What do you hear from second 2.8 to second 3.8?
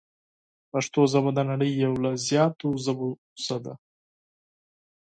ژبو څخه ده.